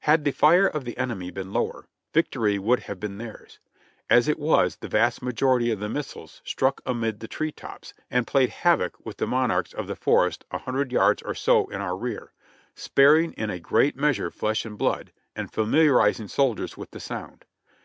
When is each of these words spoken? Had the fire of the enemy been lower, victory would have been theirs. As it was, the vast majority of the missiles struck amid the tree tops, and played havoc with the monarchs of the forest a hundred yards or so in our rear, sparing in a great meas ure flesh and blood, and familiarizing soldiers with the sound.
Had 0.00 0.24
the 0.24 0.32
fire 0.32 0.66
of 0.66 0.84
the 0.84 0.98
enemy 0.98 1.30
been 1.30 1.52
lower, 1.52 1.86
victory 2.12 2.58
would 2.58 2.80
have 2.80 2.98
been 2.98 3.18
theirs. 3.18 3.60
As 4.10 4.26
it 4.26 4.36
was, 4.36 4.74
the 4.74 4.88
vast 4.88 5.22
majority 5.22 5.70
of 5.70 5.78
the 5.78 5.88
missiles 5.88 6.42
struck 6.44 6.80
amid 6.84 7.20
the 7.20 7.28
tree 7.28 7.52
tops, 7.52 7.94
and 8.10 8.26
played 8.26 8.50
havoc 8.50 8.96
with 9.06 9.18
the 9.18 9.28
monarchs 9.28 9.72
of 9.72 9.86
the 9.86 9.94
forest 9.94 10.44
a 10.50 10.58
hundred 10.58 10.90
yards 10.90 11.22
or 11.22 11.36
so 11.36 11.68
in 11.68 11.80
our 11.80 11.96
rear, 11.96 12.32
sparing 12.74 13.32
in 13.34 13.48
a 13.48 13.60
great 13.60 13.94
meas 13.96 14.18
ure 14.18 14.32
flesh 14.32 14.64
and 14.64 14.76
blood, 14.76 15.12
and 15.36 15.52
familiarizing 15.52 16.26
soldiers 16.26 16.76
with 16.76 16.90
the 16.90 16.98
sound. 16.98 17.44